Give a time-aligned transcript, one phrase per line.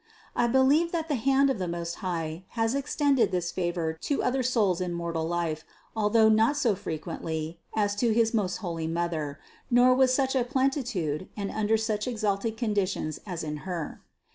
[0.35, 4.41] I believe that the hand of the Most High has extended this favor to other
[4.41, 5.63] souls in mortal life,
[5.95, 10.43] although not so fre quently as to his most holy Mother, nor with such a
[10.43, 14.01] plenitude and under such exalted conditions as in Her.